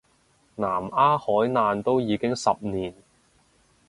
[0.55, 2.91] 南丫海難都已經十年